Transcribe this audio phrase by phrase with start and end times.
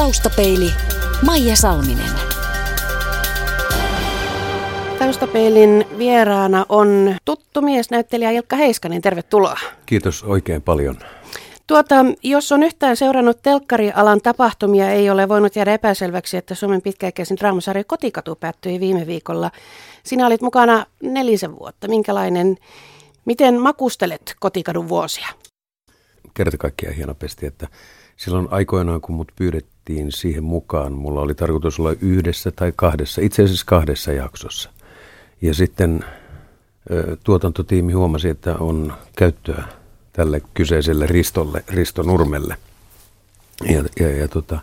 [0.00, 0.70] Taustapeili
[1.26, 2.10] Maija Salminen.
[4.98, 9.02] Taustapeilin vieraana on tuttu miesnäyttelijä Ilkka Heiskanen.
[9.02, 9.58] Tervetuloa.
[9.86, 10.98] Kiitos oikein paljon.
[11.66, 17.36] Tuota, jos on yhtään seurannut telkkarialan tapahtumia, ei ole voinut jäädä epäselväksi, että Suomen pitkäikäisin
[17.36, 19.50] draamasarja Kotikatu päättyi viime viikolla.
[20.02, 21.88] Sinä olit mukana nelisen vuotta.
[21.88, 22.56] Minkälainen,
[23.24, 25.28] miten makustelet Kotikadun vuosia?
[26.34, 27.68] Kerta kaikkiaan hieno pesti, että
[28.16, 33.42] silloin aikoinaan kun mut pyydettiin siihen mukaan, mulla oli tarkoitus olla yhdessä tai kahdessa, itse
[33.42, 34.70] asiassa kahdessa jaksossa.
[35.42, 36.04] Ja sitten
[37.24, 39.64] tuotantotiimi huomasi, että on käyttöä
[40.12, 42.56] tälle kyseiselle Ristolle, Risto Nurmelle.
[43.68, 44.58] Ja, ja, ja tota,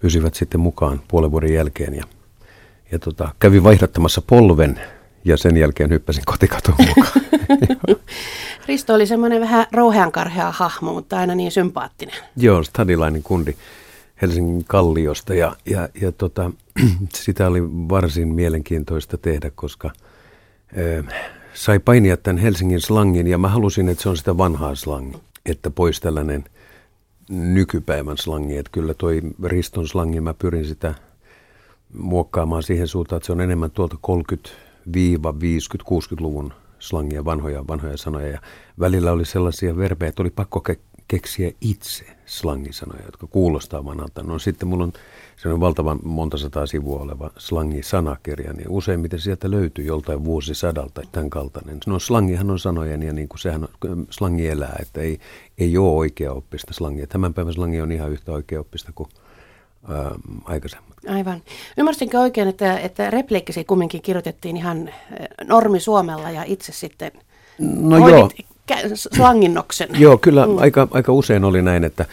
[0.00, 2.04] pysyvät sitten mukaan puolen vuoden jälkeen ja,
[2.92, 4.80] ja tota, kävin vaihdattamassa polven
[5.24, 7.22] ja sen jälkeen hyppäsin kotikatuun mukaan.
[8.68, 12.14] Risto oli semmoinen vähän rouheankarhea hahmo, mutta aina niin sympaattinen.
[12.36, 13.56] Joo, stadilainen kundi
[14.22, 16.50] Helsingin kalliosta ja, ja, ja tota,
[17.24, 19.94] sitä oli varsin mielenkiintoista tehdä, koska äh,
[21.54, 25.70] sai painia tämän Helsingin slangin ja mä halusin, että se on sitä vanhaa slangia, että
[25.70, 26.44] pois tällainen
[27.28, 28.56] nykypäivän slangi.
[28.56, 30.94] Että kyllä toi Riston slangi, mä pyrin sitä
[31.98, 38.28] muokkaamaan siihen suuntaan, että se on enemmän tuolta 30-50-60-luvun slangia, vanhoja, vanhoja sanoja.
[38.28, 38.40] Ja
[38.80, 44.22] välillä oli sellaisia verbejä, että oli pakko ke- keksiä itse slangisanoja, jotka kuulostaa vanhalta.
[44.22, 44.92] No sitten mulla on
[45.36, 51.30] se on valtavan monta sataa sivua oleva slangi-sanakirja, niin useimmiten sieltä löytyy joltain vuosisadalta tämän
[51.30, 51.78] kaltainen.
[51.86, 55.18] No slangihan on sanojen ja niin kuin sehän on, slangi elää, että ei,
[55.58, 57.06] ei ole oikea oppista slangia.
[57.06, 59.08] Tämän päivän slangi on ihan yhtä oikea oppista kuin
[59.88, 60.10] ää,
[60.44, 60.96] aikaisemmat.
[61.08, 61.42] Aivan.
[61.78, 64.90] Ymmärsinkö oikein, että, että repliikkisi kumminkin kirjoitettiin ihan
[65.44, 67.12] normi Suomella ja itse sitten
[67.58, 68.30] no joo.
[68.96, 69.88] Slanginnoksen?
[69.98, 70.58] joo, kyllä mm.
[70.58, 72.06] aika, aika usein oli näin, että,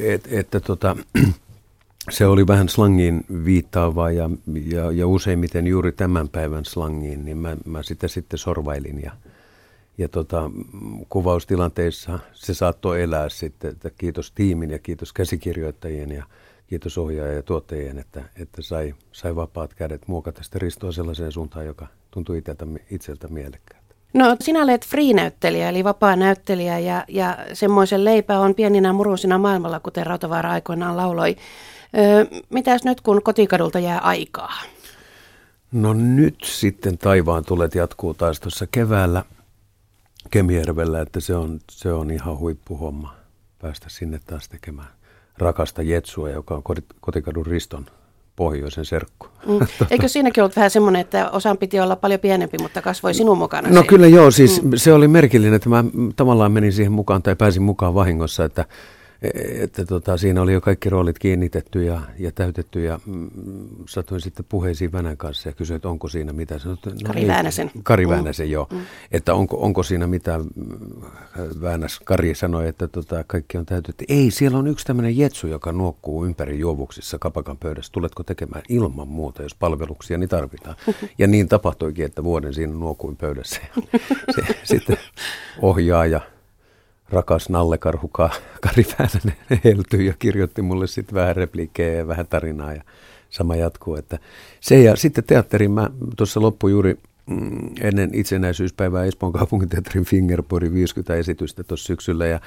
[0.00, 0.96] et, että tota,
[2.10, 4.30] se oli vähän slangiin viittaavaa ja,
[4.66, 9.12] ja, ja useimmiten juuri tämän päivän slangiin, niin mä, mä sitä sitten sorvailin ja,
[9.98, 10.50] ja tota,
[11.08, 16.24] kuvaustilanteissa se saattoi elää sitten, että kiitos tiimin ja kiitos käsikirjoittajien ja
[16.66, 21.66] kiitos ohjaajien ja tuottajien, että, että sai, sai vapaat kädet muokata sitä ristoa sellaiseen suuntaan,
[21.66, 23.73] joka tuntui itseltä, itseltä mielekkäältä.
[24.14, 30.06] No sinä olet free-näyttelijä eli vapaa-näyttelijä ja, ja semmoisen leipä on pieninä murusina maailmalla, kuten
[30.06, 31.36] Rautavaara aikoinaan lauloi.
[32.50, 34.52] Mitäs nyt, kun kotikadulta jää aikaa?
[35.72, 39.24] No nyt sitten taivaan tulet jatkuu taas tuossa keväällä
[40.30, 43.14] Kemijärvellä, että se on, se on ihan huippuhomma
[43.58, 44.88] päästä sinne taas tekemään
[45.38, 46.62] rakasta Jetsua, joka on
[47.00, 47.86] kotikadun riston
[48.36, 49.26] pohjoisen serkku.
[49.46, 49.66] Mm.
[49.90, 53.68] Eikö siinäkin ollut vähän semmoinen, että osan piti olla paljon pienempi, mutta kasvoi sinun mukana?
[53.68, 54.70] No kyllä joo, siis mm.
[54.76, 55.84] se oli merkillinen, että mä
[56.16, 58.64] tavallaan menin siihen mukaan tai pääsin mukaan vahingossa, että
[59.60, 63.30] että tota, siinä oli jo kaikki roolit kiinnitetty ja, ja täytetty ja mm,
[63.88, 66.60] satuin sitten puheisiin Vänän kanssa ja kysyin, että onko siinä mitään.
[66.64, 67.70] No, Kari Väänäsen.
[67.82, 68.10] Kari mm.
[68.10, 68.52] Väänäsen, mm.
[68.52, 68.66] joo.
[68.72, 68.80] Mm.
[69.12, 70.44] Että onko, onko siinä mitään.
[71.60, 74.04] Väänäs Kari sanoi, että tota, kaikki on täytetty.
[74.08, 77.92] Ei, siellä on yksi tämmöinen jetsu, joka nuokkuu ympäri juovuksissa kapakan pöydässä.
[77.92, 80.76] Tuletko tekemään ilman muuta, jos palveluksia niin tarvitaan.
[81.18, 83.60] Ja niin tapahtuikin, että vuoden siinä nuokuin pöydässä.
[83.76, 83.98] Ja
[84.34, 84.96] se, sitten
[85.62, 86.20] ohjaaja
[87.08, 88.08] rakas nallekarhu
[88.60, 92.82] Kari Väänänen heltyi ja kirjoitti mulle sitten vähän repliikkejä ja vähän tarinaa ja
[93.30, 93.96] sama jatkuu.
[93.96, 94.18] Että
[94.60, 101.14] se ja sitten teatterin mä tuossa loppu juuri mm, ennen itsenäisyyspäivää Espoon kaupunginteatterin Fingerboardin 50
[101.14, 102.40] esitystä tuossa syksyllä ja,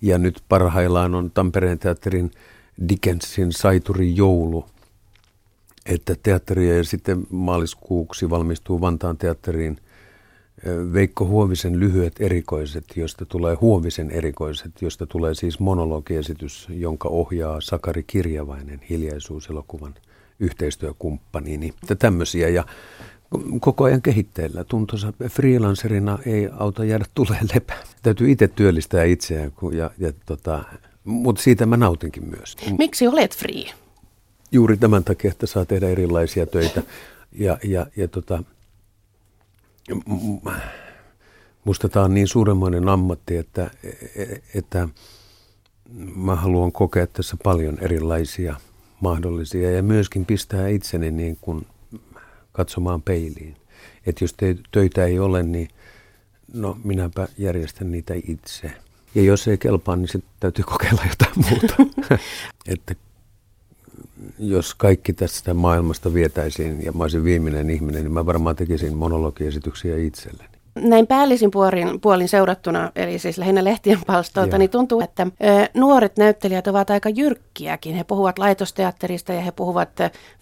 [0.00, 2.30] ja nyt parhaillaan on Tampereen teatterin
[2.88, 4.66] Dickensin Saituri joulu,
[5.86, 9.78] että teatteri ja sitten maaliskuuksi valmistuu Vantaan teatteriin–
[10.92, 18.02] Veikko Huovisen lyhyet erikoiset, josta tulee Huovisen erikoiset, josta tulee siis monologiesitys, jonka ohjaa Sakari
[18.02, 19.94] Kirjavainen, hiljaisuuselokuvan
[20.40, 21.74] yhteistyökumppanini.
[21.98, 22.64] Tämmöisiä ja
[23.60, 24.64] koko ajan kehitteillä.
[24.64, 27.82] Tuntonsa freelancerina ei auta jäädä tuleen lepää.
[28.02, 30.64] Täytyy itse työllistää itseään, ja, ja tota,
[31.04, 32.56] mutta siitä mä nautinkin myös.
[32.78, 33.64] Miksi olet free?
[34.52, 36.82] Juuri tämän takia, että saa tehdä erilaisia töitä
[37.32, 38.44] ja, ja, ja tota,
[41.64, 43.70] musta tämä on niin suuremmoinen ammatti, että,
[44.54, 44.88] että
[46.14, 48.56] mä haluan kokea tässä paljon erilaisia
[49.00, 51.66] mahdollisia ja myöskin pistää itseni niin kuin
[52.52, 53.56] katsomaan peiliin.
[54.06, 55.68] Että jos te, töitä ei ole, niin
[56.52, 58.72] no minäpä järjestän niitä itse.
[59.14, 61.76] Ja jos ei kelpaa, niin sitten täytyy kokeilla jotain muuta.
[62.66, 62.94] että
[64.38, 69.96] jos kaikki tästä maailmasta vietäisiin ja mä olisin viimeinen ihminen, niin mä varmaan tekisin monologiesityksiä
[69.96, 70.48] itselleni.
[70.74, 75.26] näin päällisin puolin, puolin seurattuna, eli siis lähinnä lehtien palstoilta, niin tuntuu, että
[75.74, 77.94] nuoret näyttelijät ovat aika jyrkkiäkin.
[77.94, 79.88] He puhuvat laitosteatterista ja he puhuvat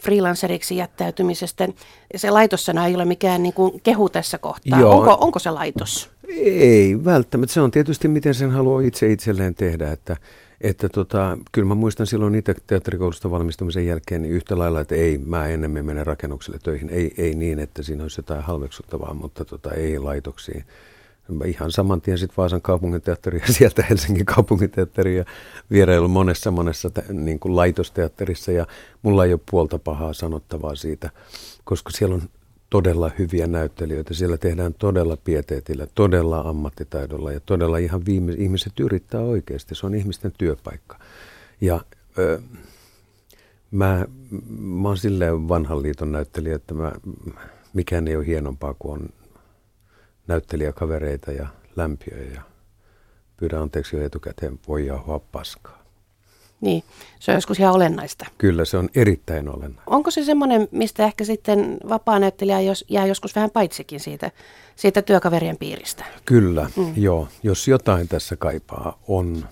[0.02, 1.68] freelanceriksi jättäytymisestä.
[2.16, 4.86] Se laitossana ei ole mikään niin kuin kehu tässä kohtaa.
[4.86, 6.10] Onko, onko se laitos?
[6.44, 7.54] Ei välttämättä.
[7.54, 10.16] Se on tietysti miten sen haluaa itse itselleen tehdä, että
[10.60, 15.18] että tota, kyllä mä muistan silloin itse teatterikoulusta valmistumisen jälkeen niin yhtä lailla, että ei,
[15.18, 16.90] mä enemmän mene rakennukselle töihin.
[16.90, 20.64] Ei, ei niin, että siinä olisi jotain halveksuttavaa, mutta tota, ei laitoksiin.
[21.28, 25.24] Mä ihan saman tien sitten Vaasan kaupunginteatteri ja sieltä Helsingin kaupunginteatteri ja
[25.70, 28.66] vierailu monessa monessa niin kuin laitosteatterissa ja
[29.02, 31.10] mulla ei ole puolta pahaa sanottavaa siitä,
[31.64, 32.22] koska siellä on
[32.70, 34.14] todella hyviä näyttelijöitä.
[34.14, 39.74] Siellä tehdään todella pieteetillä, todella ammattitaidolla ja todella ihan viime, ihmiset yrittää oikeasti.
[39.74, 40.98] Se on ihmisten työpaikka.
[41.60, 41.80] Ja
[42.18, 42.40] ö,
[43.70, 44.06] mä,
[44.58, 46.92] mä oon silleen vanhan liiton näyttelijä, että mä,
[47.72, 49.08] mikään ei ole hienompaa kuin on
[50.26, 52.30] näyttelijäkavereita ja lämpiöjä.
[52.34, 52.42] Ja
[53.36, 55.79] pyydän anteeksi jo etukäteen, voi jauhaa paskaa.
[56.60, 56.84] Niin,
[57.20, 58.26] se on joskus ihan olennaista.
[58.38, 59.82] Kyllä, se on erittäin olennaista.
[59.86, 64.30] Onko se semmoinen, mistä ehkä sitten vapaa-näyttelijä jos, jää joskus vähän paitsikin siitä,
[64.76, 66.04] siitä työkaverien piiristä?
[66.24, 66.92] Kyllä, mm.
[66.96, 67.28] joo.
[67.42, 69.48] Jos jotain tässä kaipaa, on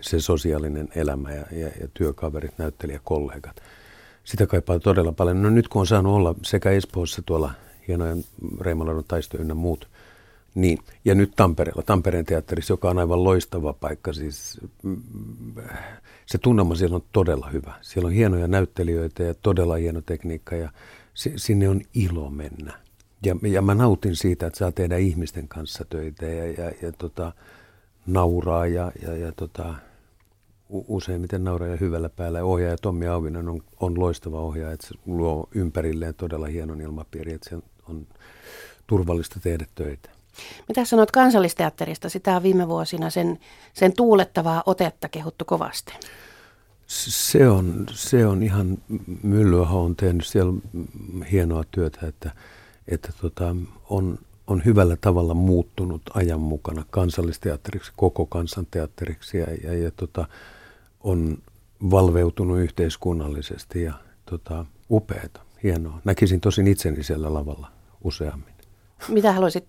[0.00, 3.62] se sosiaalinen elämä ja, ja, ja työkaverit, näyttelijäkollegat.
[4.24, 5.42] Sitä kaipaa todella paljon.
[5.42, 7.50] No nyt kun on saanut olla sekä Espoossa tuolla
[7.88, 8.24] hienojen
[8.60, 9.88] Reimaladon taisto ynnä muut–
[10.56, 14.12] niin, ja nyt Tampereella, Tampereen teatterissa, joka on aivan loistava paikka.
[14.12, 15.02] Siis, mm,
[16.26, 17.74] se tunnelma siellä on todella hyvä.
[17.80, 20.70] Siellä on hienoja näyttelijöitä ja todella hieno tekniikka ja
[21.14, 22.78] se, sinne on ilo mennä.
[23.24, 27.32] Ja, ja mä nautin siitä, että saa tehdä ihmisten kanssa töitä ja, ja, ja tota,
[28.06, 29.74] nauraa ja, ja, ja tota,
[30.68, 32.44] useimmiten nauraa ja hyvällä päällä.
[32.44, 37.50] Ohjaaja Tommi Auvinen on, on loistava ohjaaja, että se luo ympärilleen todella hienon ilmapiiri, että
[37.50, 37.58] se
[37.88, 38.06] on
[38.86, 40.15] turvallista tehdä töitä.
[40.68, 42.08] Mitä sanot kansallisteatterista?
[42.08, 43.38] Sitä on viime vuosina sen,
[43.74, 45.92] sen tuulettavaa otetta kehuttu kovasti.
[46.86, 48.78] Se on, se on ihan,
[49.22, 50.52] Myllyäho on tehnyt siellä
[51.32, 52.30] hienoa työtä, että,
[52.88, 53.56] että tota,
[53.90, 60.26] on, on hyvällä tavalla muuttunut ajan mukana kansallisteatteriksi, koko kansanteatteriksi ja, ja, ja tota,
[61.00, 61.38] on
[61.90, 63.94] valveutunut yhteiskunnallisesti ja
[64.30, 66.00] tota, upeata, hienoa.
[66.04, 67.68] Näkisin tosin itseni siellä lavalla
[68.04, 68.55] useammin.
[69.08, 69.64] Mitä haluaisit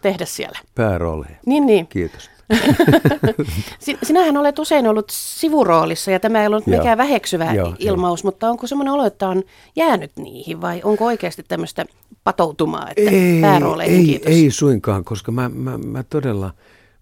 [0.00, 0.58] tehdä siellä?
[0.74, 1.26] Päärooli.
[1.46, 1.86] Niin, niin.
[1.86, 2.30] Kiitos.
[4.02, 6.78] Sinähän olet usein ollut sivuroolissa ja tämä ei ollut joo.
[6.78, 8.28] mikään väheksyvä joo, ilmaus, jo.
[8.28, 9.42] mutta onko semmoinen olo, että on
[9.76, 11.86] jäänyt niihin vai onko oikeasti tämmöistä
[12.24, 14.32] patoutumaa, että ei, päärooleihin ei, kiitos?
[14.32, 16.54] Ei suinkaan, koska mä, mä, mä todella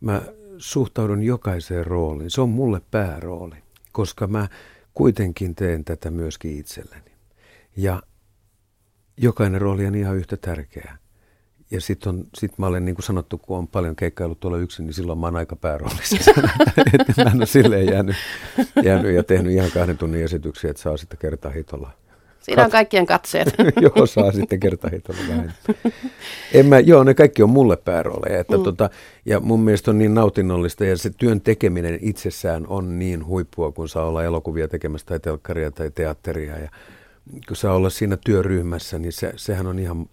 [0.02, 0.22] mä
[0.58, 2.30] suhtaudun jokaiseen rooliin.
[2.30, 3.56] Se on mulle päärooli,
[3.92, 4.48] koska mä
[4.94, 7.12] kuitenkin teen tätä myöskin itselleni.
[7.76, 8.02] Ja
[9.16, 10.96] jokainen rooli on ihan yhtä tärkeä.
[11.72, 14.94] Ja sitten sit mä olen niin kuin sanottu, kun on paljon keikkailut tuolla yksin, niin
[14.94, 16.30] silloin mä oon aika pääroolisessa.
[17.00, 18.16] että mä en ole silleen jäänyt,
[18.82, 21.90] jäänyt ja tehnyt ihan kahden tunnin esityksiä, että saa sitten kertaa hitolla.
[22.42, 23.54] Siinä on kaikkien katseet.
[23.80, 25.54] joo, saa sitten kertaa hitolla vähän.
[26.52, 28.40] En mä, joo, ne kaikki on mulle päärooleja.
[28.40, 28.62] Että mm.
[28.62, 28.90] tota,
[29.26, 33.88] ja mun mielestä on niin nautinnollista ja se työn tekeminen itsessään on niin huippua, kun
[33.88, 36.58] saa olla elokuvia tekemässä tai telkkaria tai teatteria.
[36.58, 36.68] Ja
[37.48, 40.06] kun saa olla siinä työryhmässä, niin se, sehän on ihan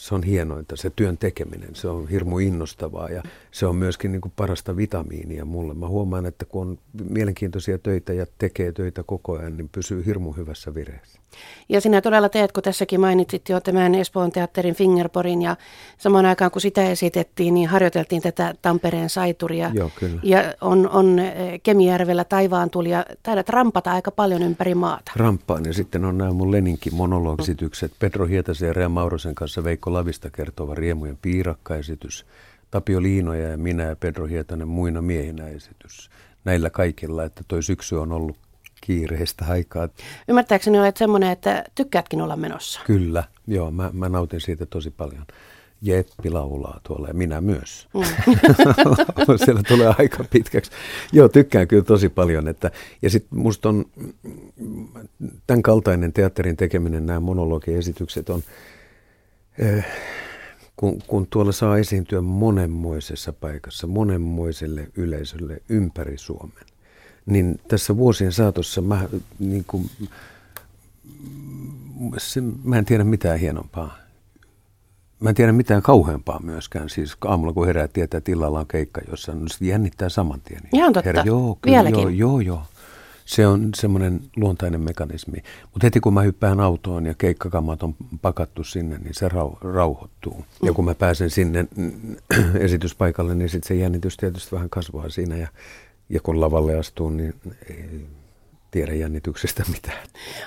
[0.00, 4.20] se on hienointa, se työn tekeminen, se on hirmu innostavaa ja se on myöskin niin
[4.20, 5.74] kuin parasta vitamiinia mulle.
[5.74, 6.78] Mä huomaan, että kun on
[7.10, 11.20] mielenkiintoisia töitä ja tekee töitä koko ajan, niin pysyy hirmu hyvässä vireessä.
[11.68, 15.56] Ja sinä todella teet, kun tässäkin mainitsit jo tämän Espoon teatterin Fingerporin ja
[15.98, 19.70] samaan aikaan kun sitä esitettiin, niin harjoiteltiin tätä Tampereen saituria.
[19.74, 20.20] Joo, kyllä.
[20.22, 25.12] Ja on, on eh, Kemijärvellä taivaan tuli ja taidat rampata aika paljon ympäri maata.
[25.16, 27.92] Rampaan ja sitten on nämä mun Leninkin monologisitykset.
[27.98, 32.26] Pedro Hietasen ja Rea Maurosen kanssa Veikko Lavista kertova Riemujen piirakkaesitys.
[32.70, 36.10] Tapio Liinoja ja minä ja Pedro Hietanen muina miehinä esitys.
[36.44, 38.36] Näillä kaikilla, että toi syksy on ollut
[38.80, 39.88] kiireistä aikaa.
[40.28, 42.80] Ymmärtääkseni olet semmoinen, että tykkäätkin olla menossa.
[42.86, 45.26] Kyllä, joo, mä, mä nautin siitä tosi paljon.
[45.82, 47.88] Jeppi laulaa tuolla ja minä myös.
[47.94, 48.00] Mm.
[49.44, 50.70] Siellä tulee aika pitkäksi.
[51.12, 52.48] Joo, tykkään kyllä tosi paljon.
[52.48, 52.70] Että,
[53.02, 53.84] ja sitten musta on
[55.46, 58.42] tämän kaltainen teatterin tekeminen, nämä monologiesitykset on,
[59.58, 59.86] eh,
[60.76, 66.70] kun, kun tuolla saa esiintyä monenmoisessa paikassa, monenmoiselle yleisölle ympäri Suomen
[67.26, 69.08] niin tässä vuosien saatossa mä,
[69.38, 69.90] niin kuin,
[72.18, 73.98] se, mä en tiedä mitään hienompaa.
[75.20, 76.88] Mä en tiedä mitään kauheampaa myöskään.
[76.88, 80.60] Siis aamulla kun herää tietää, että illalla on keikka jossain, niin jännittää saman tien.
[80.72, 81.08] Ihan totta.
[81.08, 82.02] Herä, joo, kyllä, Vieläkin.
[82.02, 82.62] Joo, joo, joo.
[83.30, 85.38] Se on semmoinen luontainen mekanismi.
[85.62, 90.34] Mutta heti kun mä hyppään autoon ja keikkakamat on pakattu sinne, niin se rau- rauhoittuu.
[90.34, 90.66] Mm.
[90.66, 91.66] Ja kun mä pääsen sinne
[92.64, 95.36] esityspaikalle, niin sitten se jännitys tietysti vähän kasvaa siinä.
[95.36, 95.48] Ja,
[96.08, 97.34] ja kun lavalle astuu, niin
[97.70, 98.06] ei
[98.70, 99.98] tiedä jännityksestä mitään.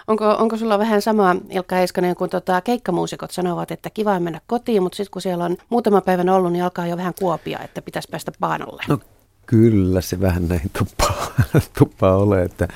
[0.08, 4.84] Onko, onko sulla vähän sama, Ilkka Heiskanen, kun tota, keikkamuusikot sanovat, että kiva mennä kotiin,
[4.84, 8.08] mutta sitten kun siellä on muutama päivän ollut, niin alkaa jo vähän kuopia, että pitäisi
[8.12, 8.84] päästä paanolle.
[8.90, 9.00] No
[9.46, 11.34] Kyllä se vähän näin tuppaa,
[11.80, 12.68] tuppaa ole, että,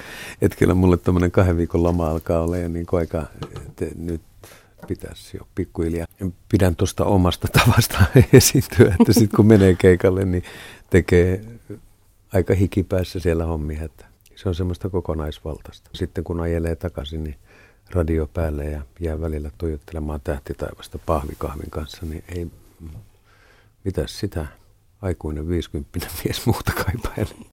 [0.42, 3.26] että kyllä mulle tuommoinen kahden viikon loma alkaa olla ja niin aika,
[3.66, 4.22] että nyt
[4.88, 6.08] pitäisi jo pikkuhiljaa.
[6.50, 10.44] Pidän tuosta omasta tavasta esiintyä, että sitten kun menee keikalle, niin
[10.90, 11.42] tekee
[12.34, 14.06] aika hikipäässä siellä hommia, että
[14.36, 15.90] se on semmoista kokonaisvaltaista.
[15.94, 17.36] Sitten kun ajelee takaisin, niin
[17.92, 22.48] radio päälle ja jää välillä tuijottelemaan tähtitaivasta pahvikahvin kanssa, niin ei,
[23.84, 24.48] mitäs sitä
[25.02, 27.48] aikuinen 50 mies muuta kaipaili.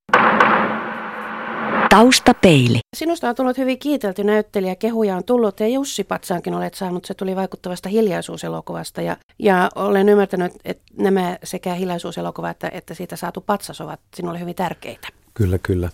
[1.89, 2.79] Taustapeili.
[2.97, 7.05] Sinusta on tullut hyvin kiitelty näyttelijä, kehuja on tullut ja Jussi Patsaankin olet saanut.
[7.05, 13.17] Se tuli vaikuttavasta hiljaisuuselokuvasta ja, ja olen ymmärtänyt, että nämä sekä hiljaisuuselokuva että, että siitä
[13.17, 15.09] saatu patsas ovat sinulle hyvin tärkeitä.
[15.35, 15.91] Kyllä, kyllä.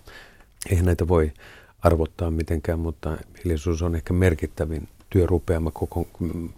[0.70, 1.32] Eihän näitä voi
[1.82, 6.06] arvottaa mitenkään, mutta hiljaisuus on ehkä merkittävin työrupeama koko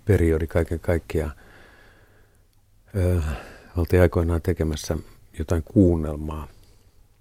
[0.05, 1.33] periodi kaiken kaikkiaan.
[2.97, 3.21] Öö,
[3.77, 4.97] oltiin aikoinaan tekemässä
[5.39, 6.49] jotain kuunnelmaa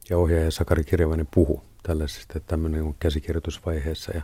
[0.10, 4.22] ja ohjaaja Sakari Kirjavainen puhu tällaisesta, että tämmöinen on käsikirjoitusvaiheessa ja,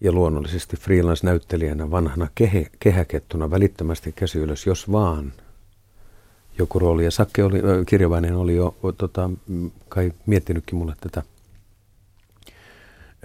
[0.00, 5.32] ja luonnollisesti freelance-näyttelijänä vanhana kehe, kehäkettuna välittömästi käsi ylös, jos vaan
[6.58, 7.04] joku rooli.
[7.04, 9.30] Ja Sakke oli, Kirjavainen oli jo tota,
[9.88, 11.22] kai miettinytkin mulle tätä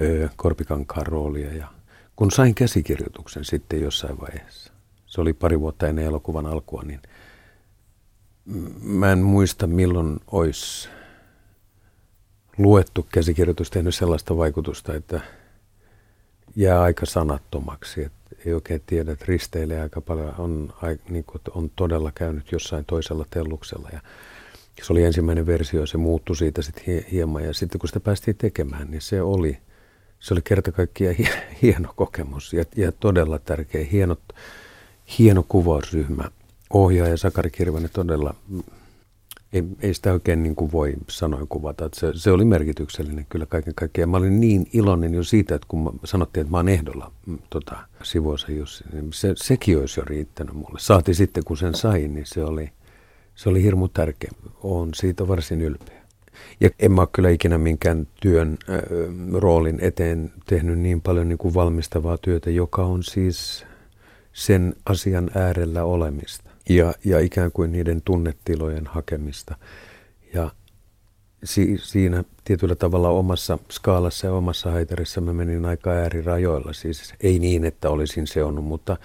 [0.02, 1.68] ö, Korpikankaan roolia ja
[2.16, 4.74] kun sain käsikirjoituksen sitten jossain vaiheessa,
[5.06, 7.00] se oli pari vuotta ennen elokuvan alkua, niin–
[8.82, 10.90] mä en muista milloin olisi
[12.58, 15.22] luettu käsikirjoitus tehnyt sellaista vaikutusta, että
[16.56, 18.04] jää aika sanattomaksi.
[18.04, 20.74] Että ei oikein tiedä, että risteilee aika paljon, on,
[21.10, 23.90] niin kuin, on todella käynyt jossain toisella telluksella.
[23.94, 24.02] Ja
[24.84, 27.44] se oli ensimmäinen versio, se muuttui siitä sitten hieman.
[27.44, 29.58] Ja sitten kun sitä päästiin tekemään, niin se oli,
[30.20, 31.16] se oli kerta kaikkiaan
[31.62, 34.18] hieno kokemus ja, ja todella tärkeä, hieno,
[35.20, 36.32] hieno kuvausryhmä
[36.74, 38.36] ohjaaja Sakari Kirvanen todella,
[39.54, 41.86] ei, ei sitä oikein niin kuin voi sanoin kuvata.
[41.86, 44.10] Että se, se oli merkityksellinen kyllä kaiken kaikkiaan.
[44.10, 47.78] Mä olin niin iloinen jo siitä, että kun sanottiin, että mä oon ehdolla mm, tota,
[48.04, 50.80] Sivuosa Jussi, niin se, sekin olisi jo riittänyt mulle.
[50.80, 52.70] Saati sitten, kun sen sain, niin se oli,
[53.36, 54.32] se oli hirmu tärkeä.
[54.64, 56.00] Olen siitä varsin ylpeä.
[56.60, 58.80] Ja en mä ole kyllä ikinä minkään työn äh,
[59.34, 63.66] roolin eteen tehnyt niin paljon niin kuin valmistavaa työtä, joka on siis
[64.34, 69.56] sen asian äärellä olemista ja, ja ikään kuin niiden tunnetilojen hakemista.
[70.34, 70.52] Ja
[71.44, 76.74] si, siinä tietyllä tavalla omassa skaalassa ja omassa haitarissa mä menin aika äärirajoilla.
[76.74, 78.98] Siis ei niin, että olisin seonnut, mutta,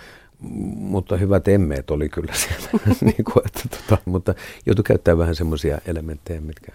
[0.76, 2.94] mutta hyvät emmeet oli kyllä siellä.
[3.00, 4.34] niin kuin, että, tota, mutta
[4.66, 6.72] joutui käyttää vähän semmoisia elementtejä, mitkä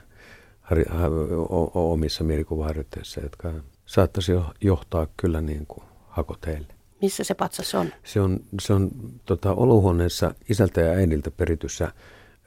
[0.62, 3.53] har, ha, o, omissa mielikuvaharjoitteissa, jotka
[3.86, 4.31] saattaisi
[4.62, 6.78] johtaa kyllä niin kuin hakoteille.
[7.01, 7.89] Missä se patsas on?
[8.03, 8.91] Se on, se on
[9.25, 11.91] tota, olohuoneessa isältä ja äidiltä perityssä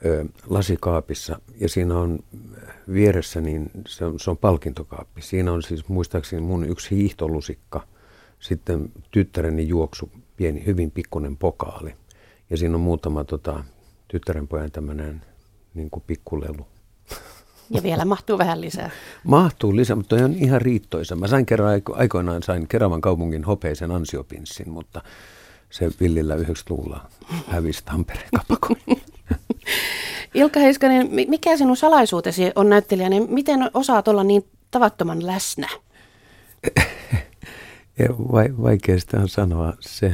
[0.04, 2.18] ö, lasikaapissa ja siinä on
[2.92, 5.22] vieressä, niin se on, se on palkintokaappi.
[5.22, 7.86] Siinä on siis muistaakseni mun yksi hiihtolusikka,
[8.40, 11.94] sitten tyttäreni juoksu, pieni, hyvin pikkunen pokaali.
[12.50, 13.64] Ja siinä on muutama tota,
[14.08, 15.22] tyttärenpojan tämmöinen
[15.74, 16.66] niin pikkulelu.
[17.72, 18.90] Ja vielä mahtuu vähän lisää.
[19.24, 21.16] Mahtuu lisää, mutta on ihan riittoisa.
[21.16, 25.02] Mä sain kerran, aikoinaan sain Keravan kaupungin hopeisen ansiopinssin, mutta
[25.70, 27.06] se villillä 90-luvulla
[27.48, 28.76] hävisi Tampereen kapakon.
[30.34, 33.16] Ilkka Heiskanen, mikä sinun salaisuutesi on näyttelijänä?
[33.28, 35.68] Miten osaat olla niin tavattoman läsnä?
[38.62, 40.12] Vaikea sitä on sanoa se.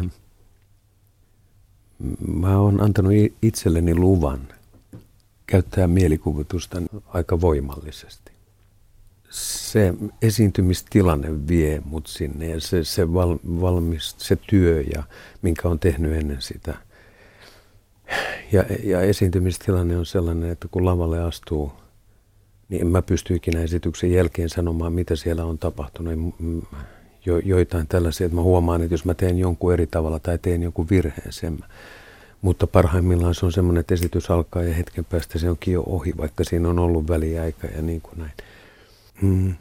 [2.29, 3.13] Mä oon antanut
[3.43, 4.49] itselleni luvan–
[5.49, 8.33] käyttää mielikuvitusta aika voimallisesti.
[9.31, 15.03] Se esiintymistilanne vie mut sinne ja se, se, val, valmis, se työ, ja,
[15.43, 16.75] minkä on tehnyt ennen sitä.
[18.53, 21.73] Ja, ja esiintymistilanne on sellainen, että kun lavalle astuu,
[22.69, 26.35] niin en mä pysty ikinä esityksen jälkeen sanomaan, mitä siellä on tapahtunut.
[27.27, 30.63] Jo, joitain tällaisia, että mä huomaan, että jos mä teen jonkun eri tavalla tai teen
[30.63, 31.67] jonkun virheen, sen mä,
[32.43, 36.15] mutta parhaimmillaan se on semmoinen, että esitys alkaa ja hetken päästä se onkin jo ohi,
[36.17, 38.33] vaikka siinä on ollut väliaika ja niin kuin näin.
[39.23, 39.55] Mm.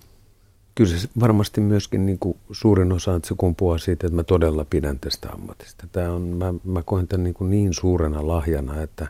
[0.75, 4.65] Kyllä se varmasti myöskin niin kuin suurin osa, että se kumpuaa siitä, että mä todella
[4.65, 5.87] pidän tästä ammatista.
[5.91, 9.07] Tämä on, mä, mä koen tämän niin, kuin niin suurena lahjana, että,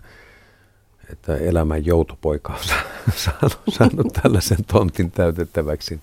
[1.11, 2.59] että elämän joutopoika on
[3.25, 5.99] saanut, saanut tällaisen tontin täytettäväksi.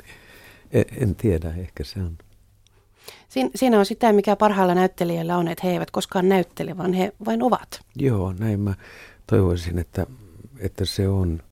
[0.72, 2.18] En, en tiedä, ehkä se on.
[3.34, 7.12] Siin, siinä on sitä, mikä parhailla näyttelijöillä on, että he eivät koskaan näyttele, vaan he
[7.24, 7.80] vain ovat.
[7.96, 8.74] Joo, näin mä
[9.26, 10.06] toivoisin, että,
[10.58, 11.42] että se on.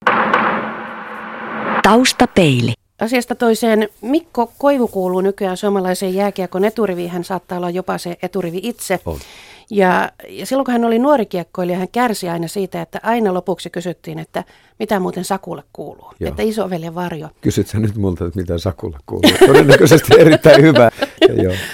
[1.83, 2.73] Taustapeili.
[3.01, 7.11] Asiasta toiseen Mikko Koivu kuuluu nykyään suomalaiseen jääkiekon eturiviin.
[7.11, 9.01] Hän saattaa olla jopa se eturivi itse.
[9.07, 9.19] On.
[9.73, 13.71] Ja, ja silloin kun hän oli nuori kiekkoilija, hän kärsi aina siitä, että aina lopuksi
[13.71, 14.45] kysyttiin, että
[14.79, 16.13] mitä muuten Sakulle kuuluu.
[16.21, 16.29] Joo.
[16.29, 17.29] Että isoveljen varjo.
[17.41, 19.31] Kysyt sä nyt multa, että mitä Sakulla kuuluu?
[19.47, 20.91] Todennäköisesti erittäin hyvä.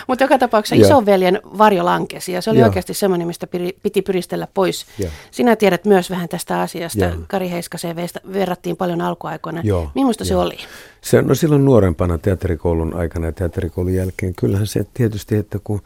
[0.06, 0.86] Mutta joka tapauksessa Joo.
[0.86, 2.68] isoveljen varjo lankesi ja se oli Joo.
[2.68, 3.46] oikeasti semmoinen, mistä
[3.82, 4.86] piti pyristellä pois.
[4.98, 5.10] Joo.
[5.30, 7.04] Sinä tiedät myös vähän tästä asiasta.
[7.04, 7.16] Joo.
[7.28, 9.60] Kari Heiskaseen veistä verrattiin paljon alkuaikoina.
[9.64, 9.90] Joo.
[10.22, 10.42] Se Joo.
[10.42, 10.56] oli?
[11.00, 15.80] Se, no silloin nuorempana teatterikoulun aikana ja teatterikoulun jälkeen, kyllähän se tietysti, että kun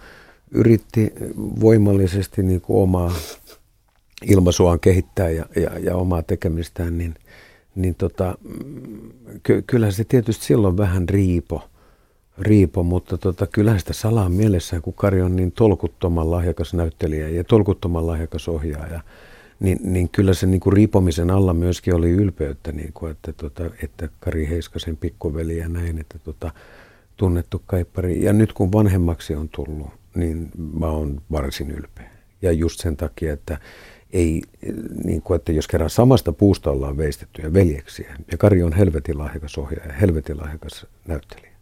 [0.55, 1.13] yritti
[1.61, 3.13] voimallisesti niin kuin omaa
[4.23, 7.15] ilmaisuaan kehittää ja, ja, ja omaa tekemistään, niin,
[7.75, 9.11] niin tota, mm,
[9.43, 11.69] ky, kyllähän se tietysti silloin vähän riipo,
[12.39, 17.45] riipo mutta tota, kyllähän sitä salaa mielessään, kun Kari on niin tolkuttoman lahjakas näyttelijä ja
[17.45, 19.01] tolkuttoman lahjakas ohjaaja,
[19.61, 23.65] niin, niin kyllä se niin kuin riipomisen alla myöskin oli ylpeyttä, niin kuin, että, tota,
[23.83, 26.51] että Kari Heiskasen pikkuveli ja näin, että tota,
[27.17, 28.25] tunnettu kaippari.
[28.25, 30.51] Ja nyt kun vanhemmaksi on tullut, niin
[30.81, 32.11] mä oon varsin ylpeä.
[32.43, 33.59] Ja just sen takia, että
[34.13, 34.43] ei,
[35.05, 39.59] niin kuin, että jos kerran samasta puusta ollaan veistettyjä veljeksiä, ja Kari on helvetin lahjakas
[39.59, 41.53] ohjaaja, helvetin lahjakas näyttelijä,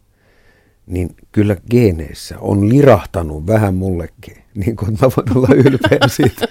[0.87, 6.47] niin kyllä geeneissä on lirahtanut vähän mullekin, niin kuin mä voin olla ylpeä siitä.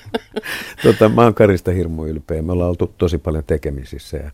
[0.82, 2.42] tota, mä oon Karista hirmu ylpeä.
[2.42, 4.30] Me ollaan oltu tosi paljon tekemisissä ja,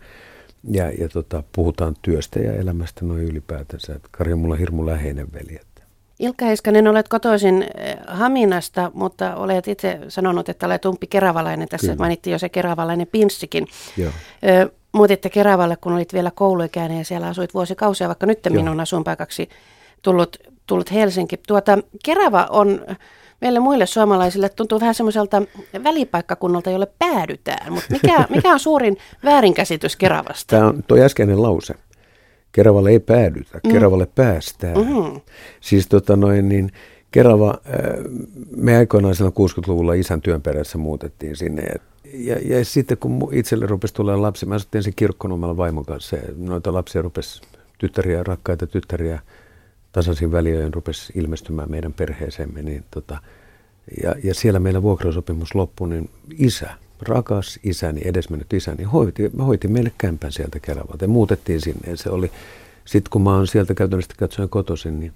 [0.70, 3.94] ja, ja tota, puhutaan työstä ja elämästä noin ylipäätänsä.
[3.94, 5.56] Et Kari on mulla hirmu läheinen veli.
[5.60, 5.75] Että.
[6.20, 11.68] Ilkka Heiskanen, olet kotoisin eh, Haminasta, mutta olet itse sanonut, että olet umpi keravalainen.
[11.68, 11.98] Tässä Kyllä.
[11.98, 13.66] mainittiin jo se keravalainen pinssikin.
[13.96, 14.10] Joo.
[14.44, 18.54] Ö, muutitte Keravalle, kun olit vielä kouluikäinen ja siellä asuit vuosikausia, vaikka nyt Joo.
[18.54, 19.48] minun asuinpaikaksi
[20.02, 21.36] tullut, tullut Helsinki.
[21.48, 22.80] Tuota, Kerava on
[23.40, 25.42] meille muille suomalaisille tuntuu vähän semmoiselta
[25.84, 27.72] välipaikkakunnalta, jolle päädytään.
[27.72, 30.56] Mutta mikä, mikä on suurin väärinkäsitys Keravasta?
[30.56, 31.74] Tämä on tuo äskeinen lause.
[32.56, 34.78] Keravalle ei päädytä, Keravalle päästään.
[34.78, 35.16] Mhm.
[35.60, 36.72] Siis tota noin, niin
[37.10, 38.04] Kerava, äh,
[38.56, 41.62] me aikoinaan silloin 60-luvulla isän työn perässä muutettiin sinne.
[41.62, 41.78] Ja,
[42.14, 46.16] ja, ja sitten kun itselle rupesi tulemaan lapsi, mä asuttiin sen kirkkonummella vaimon kanssa.
[46.36, 47.42] Noita lapsia rupesi,
[47.78, 49.20] tyttäriä, rakkaita tyttäriä,
[49.92, 52.62] tasaisin väliöön rupesi ilmestymään meidän perheeseemme.
[52.62, 53.18] Niin tota,
[54.02, 56.70] ja, ja siellä meillä vuokrasopimus loppui, niin isä,
[57.02, 61.90] rakas isäni, edesmennyt isäni, hoiti, hoiti meille kämpän sieltä Keravalta ja muutettiin sinne.
[61.90, 62.30] Ja se oli,
[62.84, 65.12] sitten kun mä oon sieltä käytännössä katsoen kotoisin, niin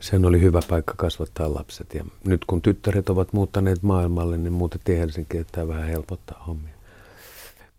[0.00, 1.94] sen oli hyvä paikka kasvattaa lapset.
[1.94, 6.74] Ja nyt kun tyttäret ovat muuttaneet maailmalle, niin muutettiin Helsinkiin, että tämä vähän helpottaa hommia.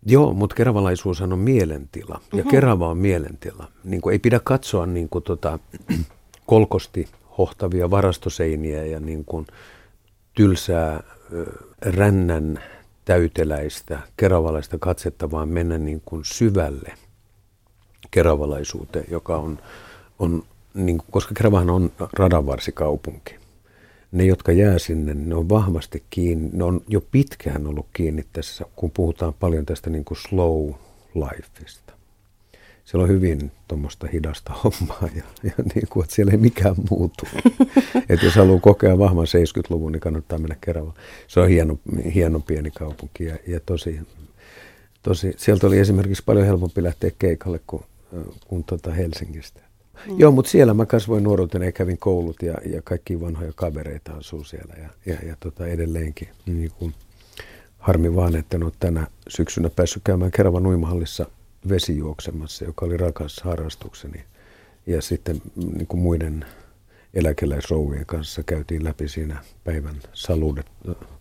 [0.06, 2.20] Joo, mutta keravalaisuushan on mielentila.
[2.32, 3.68] Ja Kerava on mielentila.
[3.84, 5.58] Niin kuin ei pidä katsoa niin kuin tota,
[6.46, 9.46] kolkosti hohtavia varastoseiniä ja niin kuin
[10.34, 11.02] tylsää
[11.82, 12.62] rännän
[13.06, 16.94] täyteläistä keravalaista katsetta, vaan mennä niin kuin syvälle
[18.10, 19.58] keravalaisuuteen, joka on,
[20.18, 20.42] on
[20.74, 23.34] niin kuin, koska Keravahan on radanvarsikaupunki.
[24.12, 28.64] Ne, jotka jää sinne, ne on vahvasti kiinni, ne on jo pitkään ollut kiinni tässä,
[28.76, 30.72] kun puhutaan paljon tästä niin kuin slow
[31.14, 31.85] lifeista.
[32.86, 37.26] Siellä on hyvin tuommoista hidasta hommaa ja, ja niin kuin, että siellä ei mikään muutu.
[38.08, 40.94] että jos haluaa kokea vahvan 70-luvun, niin kannattaa mennä Kerava.
[41.28, 41.78] Se on hieno,
[42.14, 44.00] hieno pieni kaupunki ja, ja tosi,
[45.02, 47.82] tosi, sieltä oli esimerkiksi paljon helpompi lähteä keikalle kuin,
[48.46, 49.60] kuin tuota Helsingistä.
[50.06, 50.18] Mm.
[50.18, 54.44] Joo, mutta siellä mä kasvoin nuoruutena ja kävin koulut ja, ja kaikki vanhoja kavereita asuu
[54.44, 56.28] siellä ja, ja, ja tota edelleenkin.
[56.46, 56.94] Niin kuin,
[57.78, 61.26] harmi vaan, että en ole tänä syksynä päässyt käymään Keravan uimahallissa
[61.68, 64.24] vesijuoksemassa, joka oli rakas harrastukseni.
[64.86, 66.44] Ja sitten mm, niin kuin muiden
[67.14, 70.66] eläkeläisrouvien kanssa käytiin läpi siinä päivän saluudet,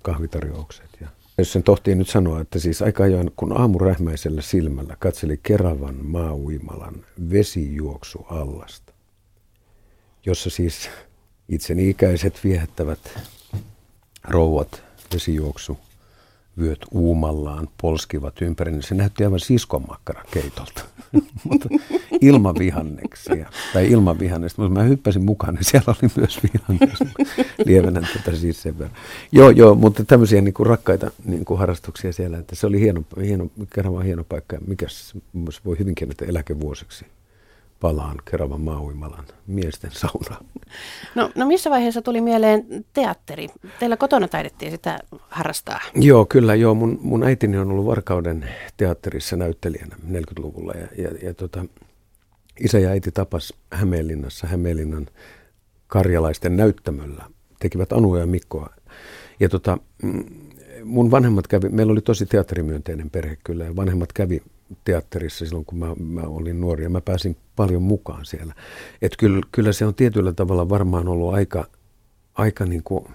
[0.02, 0.90] kahvitarjoukset.
[1.02, 6.06] Ja jos sen tohtii nyt sanoa, että siis aika ajoin, kun aamurähmäisellä silmällä katseli Keravan
[6.06, 8.94] maauimalan vesijuoksuallasta,
[10.26, 10.90] jossa siis
[11.50, 13.00] itseni ikäiset viehättävät
[14.24, 15.78] rouvat vesijuoksu
[16.60, 20.86] vyöt uumallaan polskivat ympäri, niin se näytti aivan siskonmakkaran keitolta.
[21.50, 21.70] Mutta
[22.22, 24.62] ilman vihanneksia, tai ilman vihannesta.
[24.62, 27.00] Mutta mä hyppäsin mukaan, niin siellä oli myös vihannes.
[27.66, 28.98] Lievennän tätä siis sen verran.
[29.32, 33.02] Joo, joo, mutta tämmöisiä niin kuin rakkaita niin kuin harrastuksia siellä, että se oli hieno,
[33.26, 33.50] hieno,
[34.04, 34.58] hieno paikka.
[34.68, 35.10] Mikäs
[35.50, 37.06] se voi hyvinkin, että eläkevuosiksi
[37.86, 40.46] palaan Keravan maauimalan miesten saunaan.
[41.16, 43.48] No, no missä vaiheessa tuli mieleen teatteri?
[43.80, 45.80] Teillä kotona taidettiin sitä harrastaa.
[45.96, 46.76] Joo, kyllä joo.
[46.76, 51.66] Mun, mun äitini on ollut Varkauden teatterissa näyttelijänä 40-luvulla ja, ja, ja tota,
[52.60, 55.08] isä ja äiti tapas Hämeenlinnassa Hämeenlinnan
[55.88, 57.26] karjalaisten näyttämöllä.
[57.60, 58.70] Tekivät Anua ja Mikkoa.
[59.40, 60.26] Ja tota, mm,
[60.84, 64.42] mun vanhemmat kävi, meillä oli tosi teatterimyönteinen perhe kyllä, ja vanhemmat kävi
[64.84, 68.54] teatterissa silloin, kun mä, mä olin nuori, ja mä pääsin paljon mukaan siellä.
[69.02, 71.68] Että kyllä, kyllä se on tietyllä tavalla varmaan ollut aika,
[72.36, 73.06] aika niin kuin,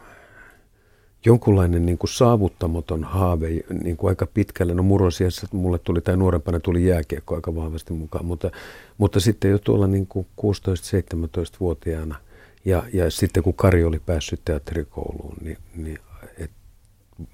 [1.24, 3.48] jonkunlainen niin kuin saavuttamaton haave
[3.82, 4.74] niin kuin aika pitkälle.
[4.74, 8.50] No murrosiassa mulle tuli, tai nuorempana tuli jääkiekko aika vahvasti mukaan, mutta,
[8.98, 12.16] mutta sitten jo tuolla niin kuin 16-17-vuotiaana
[12.64, 15.98] ja, ja sitten kun Kari oli päässyt teatterikouluun, niin, niin
[16.38, 16.50] et,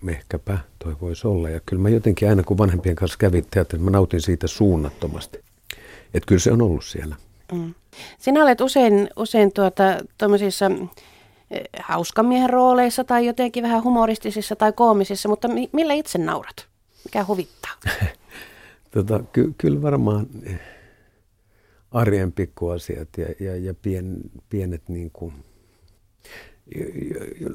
[0.08, 1.50] ehkäpä toi voisi olla.
[1.50, 5.38] Ja kyllä mä jotenkin aina kun vanhempien kanssa kävin teatterissa, mä nautin siitä suunnattomasti.
[6.14, 7.16] Että kyllä se on ollut siellä.
[7.52, 7.74] Mm.
[8.18, 9.82] Sinä olet usein, usein tuota,
[10.18, 10.70] tuommoisissa
[11.50, 16.66] Eh, hauskamiehen rooleissa tai jotenkin vähän humoristisissa tai koomisissa, mutta mi- millä itse naurat?
[17.04, 17.72] Mikä huvittaa?
[18.94, 20.60] tota, ky- kyllä varmaan eh,
[21.90, 24.16] arjen pikkuasiat ja, ja, ja pien,
[24.48, 25.32] pienet niin kuin,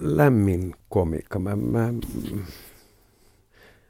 [0.02, 1.40] lämmin komiikka.
[1.40, 1.94] Mä, mä,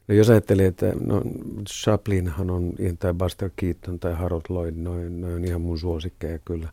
[0.07, 1.21] no jos ajattelee, että no
[1.69, 6.69] Chaplinhan on, tai Buster Keaton tai Harold Lloyd, noin, noin on ihan mun suosikkeja kyllä.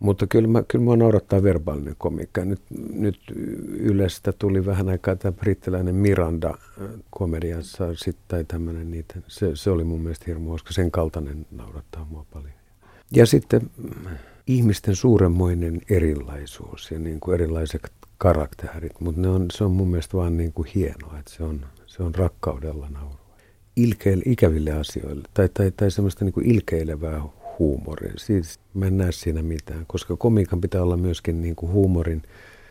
[0.00, 2.44] Mutta kyllä, mä, kyllä mua naurattaa verbaalinen komiikka.
[2.44, 2.60] Nyt,
[2.92, 3.20] nyt
[3.68, 7.84] Ylestä tuli vähän aikaa tämä brittiläinen Miranda äh, komediassa
[8.28, 9.14] tai tämmöinen niitä.
[9.26, 12.52] Se, se oli mun mielestä hirmu, koska sen kaltainen naurattaa mua paljon.
[13.12, 13.70] Ja sitten
[14.48, 20.16] ihmisten suuremmoinen erilaisuus ja niin kuin erilaiset karakterit, mutta ne on, se on mun mielestä
[20.16, 23.18] vaan niin kuin hienoa, että se on, se on rakkaudella naurua.
[23.76, 27.22] Ilkeille, ikäville asioille tai, tai, tai semmoista niin kuin ilkeilevää
[27.58, 28.12] huumorin.
[28.16, 32.22] Siis mä en näe siinä mitään, koska komiikan pitää olla myöskin niin kuin huumorin,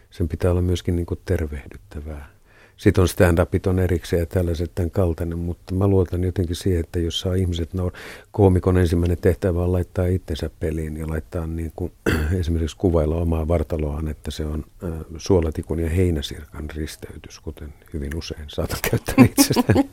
[0.09, 2.36] sen pitää olla myöskin niin kuin tervehdyttävää.
[2.77, 6.99] Sitten on stand-upit on erikseen ja tällaiset tämän kaltainen, mutta mä luotan jotenkin siihen, että
[6.99, 7.91] jos saa ihmiset naur...
[8.31, 11.91] Koomikon ensimmäinen tehtävä on laittaa itsensä peliin ja laittaa niin kuin,
[12.39, 18.45] esimerkiksi kuvailla omaa vartaloaan, että se on äh, suolatikun ja heinäsirkan risteytys, kuten hyvin usein
[18.47, 19.89] saatan käyttää itsestäni.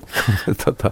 [0.64, 0.90] tota,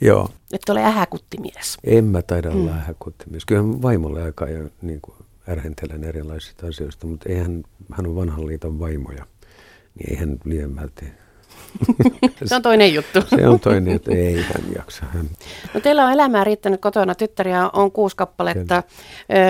[0.00, 0.28] joo.
[0.52, 1.78] Et ole ähäkuttimies.
[1.84, 2.78] En mä taida olla mm.
[2.78, 3.44] ähäkuttimies.
[3.44, 5.16] Kyllä vaimolle aika jo niin kuin
[5.48, 9.26] ärhentelen erilaisista asioista, mutta eihän hän on vanhan liiton vaimoja
[9.94, 11.04] niin eihän liiemmälti.
[12.44, 13.20] se on toinen juttu.
[13.36, 15.06] se on toinen, että ei hän jaksa.
[15.06, 15.30] Hän.
[15.74, 17.14] No teillä on elämää riittänyt kotona.
[17.14, 18.82] Tyttäriä on kuusi kappaletta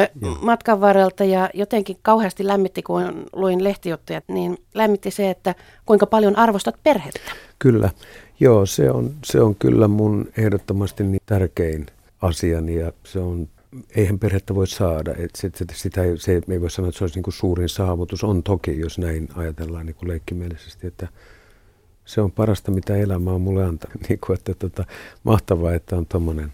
[0.03, 0.09] ö,
[0.41, 5.55] matkan varrelta ja jotenkin kauheasti lämmitti, kun luin lehtijuttuja, niin lämmitti se, että
[5.87, 7.33] kuinka paljon arvostat perhettä.
[7.59, 7.91] Kyllä.
[8.41, 11.87] Joo, se on, se on kyllä mun ehdottomasti niin tärkein
[12.23, 13.49] asiani ja se on
[13.97, 15.15] eihän perhettä voi saada.
[15.19, 17.69] Et sit, sit, sitä ei, se ei voi sanoa, että se olisi niin kuin suurin
[17.69, 18.25] saavutus.
[18.25, 21.09] On toki, jos näin ajatellaan niin kuin leikkimielisesti, että
[22.05, 23.97] se on parasta, mitä elämä on mulle antanut.
[24.09, 24.85] Niin kuin, että tota,
[25.25, 26.53] mahtavaa, että on tuommoinen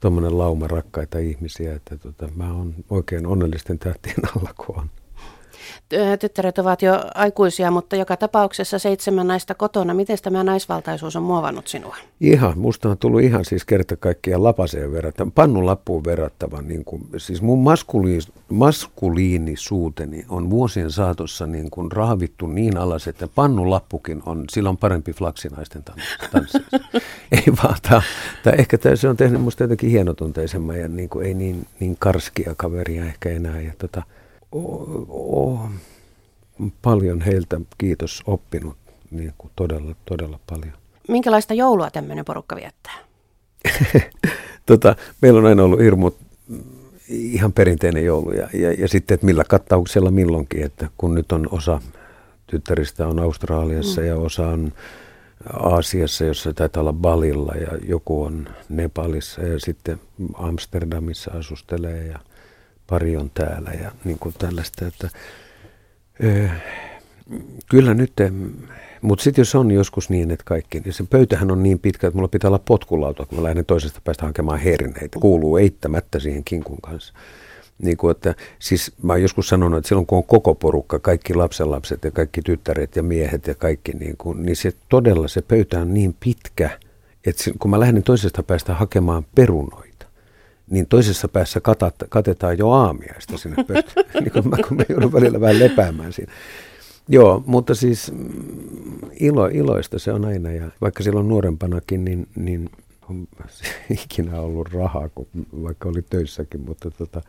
[0.00, 4.90] tommonen lauma rakkaita ihmisiä, että tota, mä oon oikein onnellisten tähtien alla, kun on
[6.20, 9.94] tyttäret ovat jo aikuisia, mutta joka tapauksessa seitsemän naista kotona.
[9.94, 11.96] Miten tämä naisvaltaisuus on muovannut sinua?
[12.20, 16.62] Ihan, musta on tullut ihan siis kerta kaikkiaan lapaseen verrattava, pannulappuun verrattava.
[16.62, 23.28] Niin kuin, siis mun maskuli, maskuliinisuuteni on vuosien saatossa niin kuin raavittu niin alas, että
[23.34, 26.60] pannulappukin on, silloin parempi flaksinaisten tanssissa.
[27.32, 28.02] ei vaan, tää,
[28.42, 31.96] tää, ehkä tää, se on tehnyt musta jotenkin hienotunteisemman ja niin kuin, ei niin, niin
[31.98, 33.60] karskia kaveria ehkä enää.
[33.60, 34.02] Ja tota,
[34.52, 35.70] oh,
[36.82, 38.76] paljon heiltä, kiitos, oppinut
[39.10, 40.72] niin kuin todella, todella paljon.
[41.08, 42.98] Minkälaista joulua tämmöinen porukka viettää?
[44.66, 46.10] tota, meillä on aina ollut hirmu
[47.08, 51.48] ihan perinteinen joulu ja, ja, ja sitten, että millä kattauksella milloinkin, että kun nyt on
[51.50, 51.80] osa
[52.46, 54.06] tyttäristä on Australiassa mm.
[54.06, 54.72] ja osa on
[55.52, 60.00] Aasiassa, jossa taitaa olla Balilla ja joku on Nepalissa ja sitten
[60.34, 62.18] Amsterdamissa asustelee ja
[62.90, 65.08] pari on täällä ja niin kuin tällaista, että
[66.24, 66.48] ö,
[67.70, 68.12] kyllä nyt,
[69.02, 72.16] mutta sitten jos on joskus niin, että kaikki, niin se pöytähän on niin pitkä, että
[72.16, 75.18] mulla pitää olla potkulauta, kun mä lähden toisesta päästä hakemaan herneitä.
[75.20, 77.14] Kuuluu eittämättä siihen kinkun kanssa.
[77.82, 81.34] Niin kuin, että, siis mä oon joskus sanonut, että silloin kun on koko porukka, kaikki
[81.34, 85.80] lapsenlapset ja kaikki tyttäret ja miehet ja kaikki, niin, kuin, niin se todella se pöytä
[85.80, 86.70] on niin pitkä,
[87.26, 89.87] että kun mä lähden toisesta päästä hakemaan perunoita,
[90.70, 95.12] niin toisessa päässä katat, katetaan jo aamiaista sinne pöytään, niin kun mä, kun mä joudun
[95.12, 96.32] välillä vähän lepäämään siinä.
[97.08, 102.70] Joo, mutta siis mm, ilo, iloista se on aina, ja vaikka silloin nuorempanakin, niin, niin
[103.10, 103.28] on
[104.04, 105.26] ikinä ollut rahaa, kun
[105.62, 107.22] vaikka oli töissäkin, mutta, tota,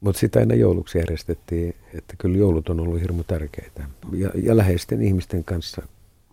[0.00, 3.84] mutta sitä aina jouluksi järjestettiin, että kyllä joulut on ollut hirmu tärkeitä.
[4.12, 5.82] Ja, ja läheisten ihmisten kanssa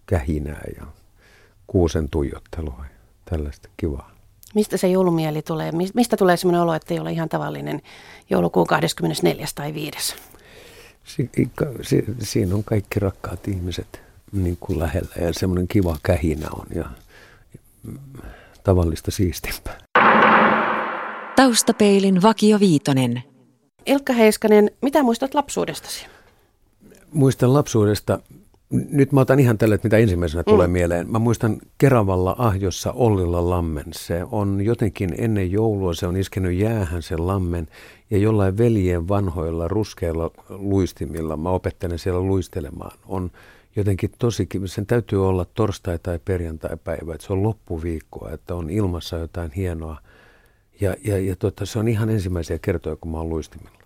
[0.05, 0.85] kähinää ja
[1.67, 4.18] kuusen tuijottelua ja tällaista kivaa.
[4.55, 5.71] Mistä se joulumieli tulee?
[5.93, 7.81] Mistä tulee sellainen olo, että ei ole ihan tavallinen
[8.29, 9.45] joulukuun 24.
[9.55, 10.15] tai 5.
[11.03, 11.29] Si-
[11.81, 16.85] si- siinä on kaikki rakkaat ihmiset niin kuin lähellä ja semmoinen kiva kähinä on ja
[18.63, 19.77] tavallista siistimpää.
[21.35, 23.23] Taustapeilin Vakio Viitonen.
[23.85, 26.05] Ilkka Heiskanen, mitä muistat lapsuudestasi?
[27.13, 28.19] Muistan lapsuudesta
[28.69, 30.73] nyt mä otan ihan tälle, mitä ensimmäisenä tulee mm.
[30.73, 31.11] mieleen.
[31.11, 33.85] Mä muistan Keravalla Ahjossa Ollilla lammen.
[33.91, 37.67] Se on jotenkin ennen joulua, se on iskenyt jäähän sen lammen.
[38.09, 43.31] Ja jollain veljen vanhoilla ruskeilla luistimilla, mä opettelen siellä luistelemaan, on
[43.75, 49.17] jotenkin tosi, sen täytyy olla torstai- tai perjantai-päivä, että se on loppuviikkoa, että on ilmassa
[49.17, 49.97] jotain hienoa.
[50.81, 53.78] Ja, ja, ja tota, se on ihan ensimmäisiä kertoja, kun mä oon luistimilla.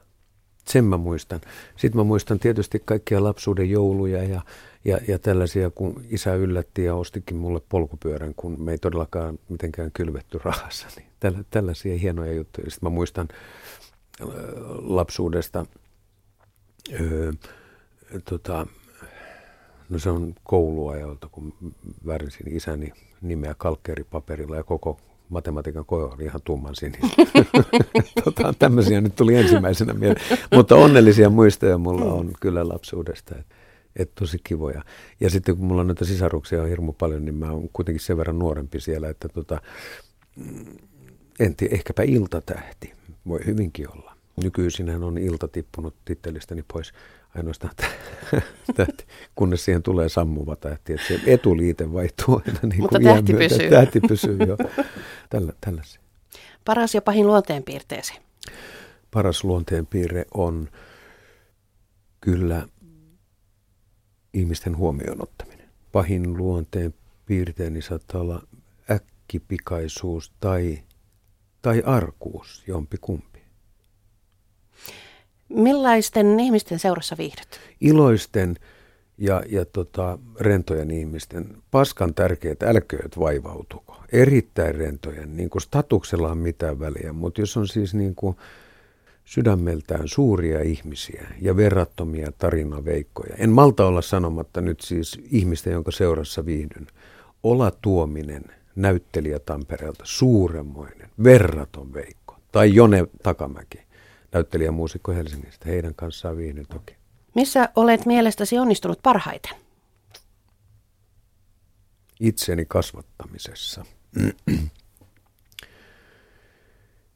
[0.66, 1.42] Sen mä muistan.
[1.78, 4.42] Sitten mä muistan tietysti kaikkia lapsuuden jouluja ja
[4.86, 9.92] ja, ja tällaisia, kun isä yllätti ja ostikin mulle polkupyörän, kun me ei todellakaan mitenkään
[9.92, 10.88] kylvetty rahassa.
[10.96, 12.72] Niin tällä, tällaisia hienoja juttuja.
[12.72, 13.28] Sitten mä muistan
[14.82, 15.66] lapsuudesta,
[17.02, 17.32] öö,
[18.26, 18.68] tota,
[19.90, 21.54] no se on kouluajalta, kun
[22.06, 25.00] värisin isäni nimeä kalkkeeripaperilla ja koko
[25.34, 27.10] matematiikan koe oli ihan tumman sininen.
[28.24, 30.26] tota, tämmöisiä nyt tuli ensimmäisenä mieleen.
[30.56, 33.36] Mutta onnellisia muistoja mulla on kyllä lapsuudesta.
[33.40, 33.56] Että
[33.96, 34.84] että tosi kivoja.
[35.20, 38.18] Ja sitten kun mulla on näitä sisaruksia on hirmu paljon, niin mä oon kuitenkin sen
[38.18, 39.62] verran nuorempi siellä, että tota,
[40.36, 40.78] mm,
[41.40, 42.94] en tiedä, ehkäpä iltatähti
[43.28, 44.14] voi hyvinkin olla.
[44.44, 46.94] Nykyisinhän on ilta tippunut tittelistäni pois
[47.36, 47.74] ainoastaan
[48.76, 50.94] tähti, kunnes siihen tulee sammuva tähti.
[50.94, 53.56] Että se etuliite vaihtuu aina niin Mutta tähti myötä.
[53.56, 53.70] pysyy.
[53.70, 54.58] Tähti pysyy, jo
[55.34, 56.02] Tällä, tällaisia.
[56.66, 58.14] Paras ja pahin luonteenpiirteesi?
[59.12, 60.70] Paras luonteenpiirre on
[62.22, 62.68] kyllä
[64.34, 65.70] ihmisten huomioon ottaminen.
[65.92, 66.94] Pahin luonteen
[67.26, 68.48] piirteeni saattaa olla
[68.92, 70.84] äkkipikaisuus tai,
[71.62, 73.40] tai arkuus, jompi kumpi.
[75.50, 77.60] Millaisten ihmisten seurassa viihdyt?
[77.82, 78.56] Iloisten
[79.18, 81.58] ja, ja tota, rentojen ihmisten.
[81.72, 84.04] Paskan tärkeät, älkööt vaivautuko.
[84.12, 88.36] Erittäin rentojen, niin kuin statuksella on mitään väliä, mutta jos on siis niin kuin
[89.26, 93.36] sydämeltään suuria ihmisiä ja verrattomia tarinaveikkoja.
[93.38, 96.88] En malta olla sanomatta nyt siis ihmistä, jonka seurassa viihdyn.
[97.44, 98.44] Ola Tuominen,
[98.76, 102.38] näyttelijä Tampereelta, suuremmoinen, verraton veikko.
[102.52, 103.82] Tai Jone Takamäki,
[104.32, 105.70] näyttelijä muusikko Helsingistä.
[105.70, 107.03] Heidän kanssaan viihdyn toki.
[107.36, 109.56] Missä olet mielestäsi onnistunut parhaiten?
[112.20, 113.86] Itseni kasvattamisessa.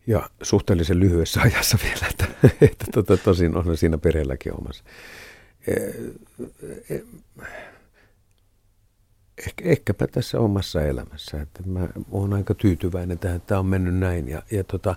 [0.07, 2.27] Ja suhteellisen lyhyessä ajassa vielä, että,
[2.61, 4.83] että tota, tosin on siinä perheelläkin omassa.
[5.67, 5.73] E,
[6.89, 7.01] e,
[9.47, 13.95] ehkä, ehkäpä tässä omassa elämässä, että mä oon aika tyytyväinen tähän, että tämä on mennyt
[13.95, 14.29] näin.
[14.29, 14.95] Ja, ja tota,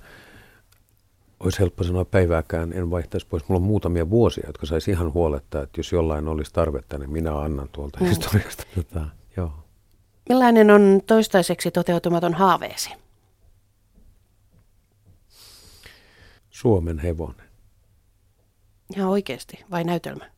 [1.40, 3.48] olisi helppo sanoa päivääkään, en vaihtaisi pois.
[3.48, 7.38] Mulla on muutamia vuosia, jotka saisi ihan huolettaa, että jos jollain olisi tarvetta, niin minä
[7.38, 8.07] annan tuolta mm.
[8.07, 8.64] historiasta.
[8.74, 9.53] Tota, joo.
[10.29, 12.90] Millainen on toistaiseksi toteutumaton haaveesi?
[16.50, 17.50] Suomen hevonen.
[18.96, 20.31] Ihan oikeasti, vai näytelmä?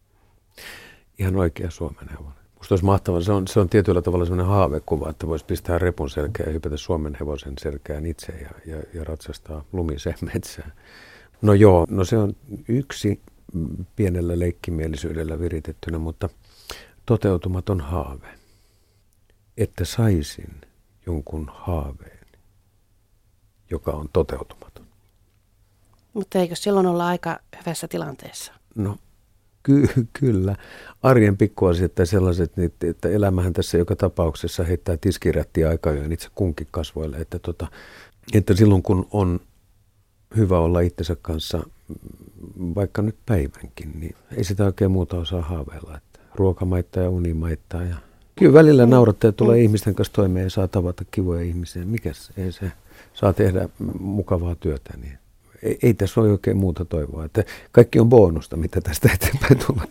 [1.19, 2.42] Ihan oikea Suomen hevonen.
[2.63, 3.21] Musta olisi mahtavaa.
[3.21, 6.77] Se on, se on tietyllä tavalla sellainen haavekuva, että voisi pistää repun selkään ja hypätä
[6.77, 10.73] Suomen hevosen selkään itse ja, ja, ja ratsastaa lumiseen metsään.
[11.43, 12.37] No joo, no se on
[12.69, 13.21] yksi
[13.97, 16.29] pienellä leikkimielisyydellä viritettynä, mutta
[17.07, 18.29] toteutumaton haave.
[19.57, 20.61] Että saisin
[21.07, 22.27] jonkun haaveen,
[23.71, 24.87] joka on toteutumaton.
[26.13, 28.53] Mutta eikö silloin olla aika hyvässä tilanteessa?
[28.75, 28.97] No
[29.63, 30.57] ky- kyllä.
[31.03, 36.69] Arjen pikkuasiat tai sellaiset, niin että elämähän tässä joka tapauksessa heittää tiskirättiä aikajoin itse kunkin
[36.71, 37.17] kasvoille.
[37.17, 37.67] Että, tota,
[38.33, 39.41] että silloin kun on
[40.37, 41.63] hyvä olla itsensä kanssa
[42.75, 45.97] vaikka nyt päivänkin, niin ei sitä oikein muuta osaa haaveilla.
[45.97, 47.83] Että ruoka maittaa ja uni maittaa.
[47.83, 47.97] Ja...
[48.37, 49.63] Kyllä välillä naurattaa ja tulee mm.
[49.63, 51.85] ihmisten kanssa toimeen ja saa tavata kivoja ihmisiä.
[51.85, 52.73] Mikäs ei se
[53.15, 54.95] saa tehdä mukavaa työtä.
[54.97, 55.19] Niin
[55.63, 57.25] ei, ei tässä ole oikein muuta toivoa.
[57.25, 59.87] Että kaikki on bonusta, mitä tästä eteenpäin tulee.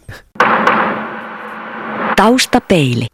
[2.15, 3.12] Taustapeili.